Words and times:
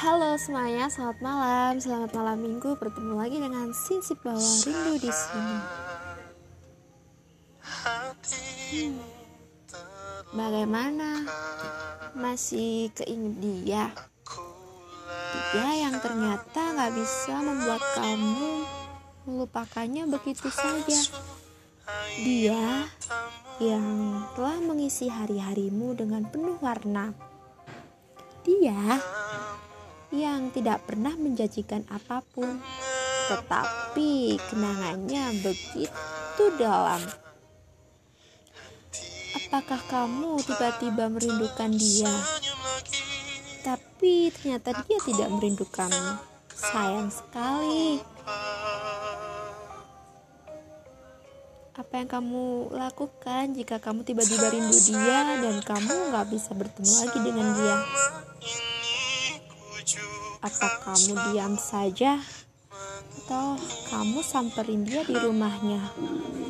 Halo 0.00 0.32
semuanya, 0.40 0.88
selamat 0.88 1.20
malam. 1.20 1.76
Selamat 1.76 2.16
malam 2.16 2.40
minggu. 2.40 2.72
Bertemu 2.72 3.20
lagi 3.20 3.36
dengan 3.36 3.68
Sinsip 3.68 4.16
Bawah 4.24 4.40
Rindu 4.40 4.96
di 4.96 5.12
sini. 5.12 5.56
Hmm. 7.60 8.96
Bagaimana? 10.32 11.28
Masih 12.16 12.88
keinget 12.96 13.34
dia? 13.44 13.84
Dia 15.52 15.70
yang 15.84 16.00
ternyata 16.00 16.80
gak 16.80 16.96
bisa 16.96 17.36
membuat 17.36 17.84
kamu 18.00 18.64
melupakannya 19.28 20.08
begitu 20.08 20.48
saja. 20.48 21.00
Dia 22.24 22.88
yang 23.60 23.84
telah 24.32 24.64
mengisi 24.64 25.12
hari-harimu 25.12 25.92
dengan 25.92 26.24
penuh 26.24 26.56
warna. 26.64 27.12
Dia 28.48 28.96
yang 30.10 30.50
tidak 30.50 30.82
pernah 30.86 31.14
menjanjikan 31.14 31.86
apa 31.86 32.22
pun, 32.34 32.58
tetapi 33.30 34.38
kenangannya 34.50 35.38
begitu 35.38 36.44
dalam. 36.58 36.98
Apakah 39.30 39.78
kamu 39.86 40.42
tiba-tiba 40.42 41.06
merindukan 41.06 41.70
dia? 41.70 42.10
Tapi 43.62 44.34
ternyata 44.34 44.74
dia 44.86 44.98
tidak 45.06 45.28
merindukanmu. 45.30 46.10
Sayang 46.50 47.10
sekali. 47.14 48.02
Apa 51.78 51.92
yang 51.96 52.10
kamu 52.10 52.74
lakukan 52.76 53.56
jika 53.56 53.80
kamu 53.80 54.04
tiba-tiba 54.04 54.52
rindu 54.52 54.76
dia 54.84 55.40
dan 55.40 55.56
kamu 55.64 56.12
nggak 56.12 56.26
bisa 56.28 56.52
bertemu 56.52 56.92
lagi 57.00 57.18
dengan 57.24 57.46
dia? 57.56 57.76
Apa 60.40 60.88
kamu 60.88 61.12
diam 61.28 61.52
saja? 61.60 62.16
Atau 63.12 63.60
kamu 63.92 64.24
samperin 64.24 64.88
dia 64.88 65.04
di 65.04 65.12
rumahnya? 65.12 65.92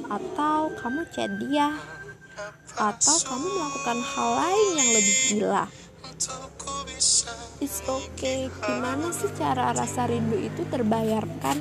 Atau 0.07 0.71
kamu 0.79 1.11
chat 1.11 1.27
dia? 1.43 1.75
Atau 2.79 3.19
kamu 3.27 3.47
melakukan 3.51 3.99
hal 3.99 4.31
lain 4.39 4.69
yang 4.79 4.91
lebih 4.95 5.17
gila? 5.35 5.67
It's 7.59 7.83
okay, 7.83 8.47
gimana 8.63 9.11
sih 9.11 9.27
cara 9.35 9.75
rasa 9.75 10.07
rindu 10.07 10.39
itu 10.39 10.63
terbayarkan? 10.71 11.59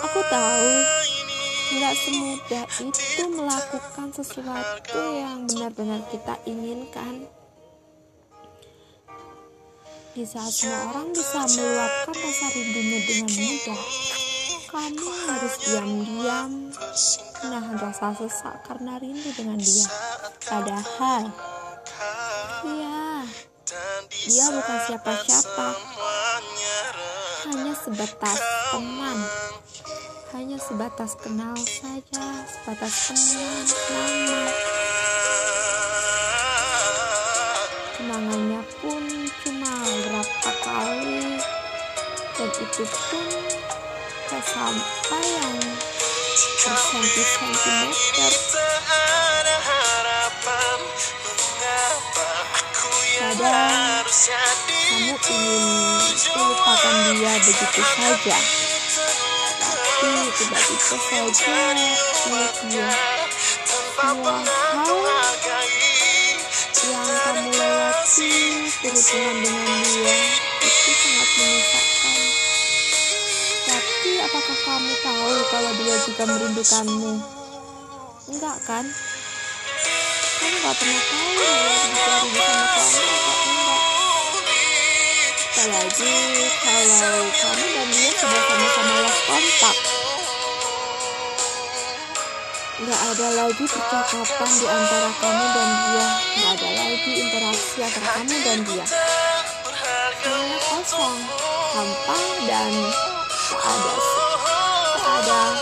Aku 0.00 0.20
tahu 0.32 0.70
nggak 1.76 1.94
semudah 2.00 2.64
itu 2.80 3.22
melakukan 3.36 4.08
sesuatu 4.16 5.00
yang 5.12 5.44
benar-benar 5.44 6.00
kita 6.08 6.40
inginkan. 6.48 7.43
Di 10.14 10.22
saat 10.22 10.46
semua 10.46 10.94
orang 10.94 11.10
bisa 11.10 11.42
meluapkan 11.42 12.14
rasa 12.14 12.46
rindunya 12.54 13.02
dengan 13.02 13.30
mudah, 13.34 13.80
kamu 14.70 15.08
harus 15.26 15.54
diam-diam 15.66 16.50
menahan 17.42 17.76
rasa 17.82 18.14
sesak 18.14 18.62
karena 18.62 18.94
rindu 19.02 19.26
dengan 19.34 19.58
dia. 19.58 19.90
Padahal, 20.46 21.34
ya, 22.62 23.26
dia 24.06 24.46
bukan 24.54 24.78
siapa-siapa, 24.86 25.68
hanya 27.50 27.74
sebatas 27.74 28.38
teman, 28.70 29.18
hanya 30.30 30.58
sebatas 30.62 31.10
kenal 31.18 31.58
saja, 31.58 32.26
sebatas 32.46 32.94
teman, 33.10 33.66
nama. 33.90 34.73
Dan 42.44 42.52
itu 42.60 42.84
pun 42.84 43.24
gak 44.28 44.44
sampai 44.44 45.24
yang 45.24 45.56
bersenti-sentimeter 46.60 48.32
kadang 53.16 54.04
kamu 54.12 54.60
ingin 54.92 55.16
melupakan 56.36 56.96
dia 57.16 57.32
begitu 57.48 57.80
saja. 57.80 58.36
Tapi 59.64 60.28
tiba-tiba 60.36 60.96
saja 61.00 61.56
ingat 61.80 62.56
dia 62.68 62.92
semua 63.64 64.36
hal 64.44 65.00
yang 66.92 67.08
kamu 67.08 67.48
lewati 67.56 68.36
berhubungan 68.84 69.80
dengan 69.80 69.80
dia. 69.96 70.20
Itu 70.44 70.92
sangat 70.92 71.28
menyesakkan. 71.32 71.53
Kamu 74.74 74.94
tahu 75.06 75.34
kalau 75.54 75.72
dia 75.78 75.96
juga 76.02 76.24
merindukanmu? 76.34 77.12
Enggak 78.26 78.58
kan? 78.66 78.82
Kamu 80.42 80.56
gak 80.66 80.74
pernah 80.82 81.02
tahu 81.06 81.30
dia 81.30 81.54
bisa 81.94 82.10
rindu 82.18 82.34
sama 82.34 82.34
kamu 82.34 82.58
atau 82.58 82.82
enggak. 82.98 83.38
Apalagi 85.54 86.14
kalau 86.58 87.22
kamu 87.30 87.64
dan 87.70 87.88
dia 87.94 88.10
sudah 88.18 88.42
sama-sama 88.50 88.94
lost 88.98 89.20
kontak. 89.30 89.76
Gak 92.74 93.00
ada 93.14 93.28
lagi 93.30 93.64
percakapan 93.70 94.50
di 94.58 94.66
antara 94.66 95.10
kamu 95.22 95.44
dan 95.54 95.70
dia. 95.70 96.06
Gak 96.34 96.50
ada 96.50 96.68
lagi 96.82 97.12
interaksi 97.22 97.78
antara 97.78 98.08
kamu 98.18 98.36
dan 98.42 98.58
dia. 98.66 98.84
Semuanya 100.18 100.58
kosong, 100.66 101.18
hampa 101.78 102.18
dan 102.50 102.74
tak 103.54 103.60
ada 103.62 104.23
ada 105.24 105.56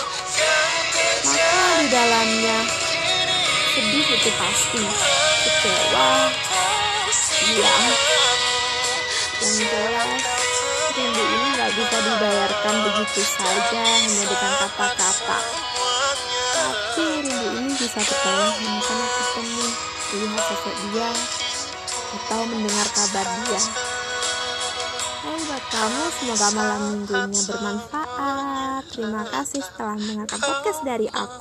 maka 1.23 1.71
di 1.79 1.87
dalamnya 1.87 2.59
sedih 3.71 4.07
itu 4.11 4.31
pasti. 4.35 4.83
Kecewa. 5.43 6.11
Iya 7.43 7.75
yang 9.43 9.59
jelas 9.59 10.23
rindu 10.95 11.19
ini 11.19 11.49
gak 11.59 11.71
bisa 11.75 11.97
dibayarkan 11.99 12.75
begitu 12.87 13.23
saja 13.27 13.83
hanya 13.83 14.23
dengan 14.23 14.53
kata-kata. 14.67 15.39
Tapi 16.55 17.05
rindu 17.23 17.49
ini 17.59 17.73
bisa 17.75 18.01
bertahan 18.03 18.55
karena 18.83 19.07
ketemu 19.15 19.67
melihat 20.13 20.43
sosok 20.47 20.77
dia 20.91 21.11
atau 22.13 22.41
mendengar 22.51 22.89
kabar 22.95 23.27
dia 23.47 23.92
kamu 25.71 26.03
semoga 26.19 26.49
malam 26.57 26.81
minggunya 26.91 27.41
bermanfaat. 27.47 28.83
Terima 28.91 29.23
kasih 29.31 29.63
telah 29.79 29.95
mendengarkan 29.95 30.41
podcast 30.43 30.81
dari 30.83 31.07
aku 31.07 31.39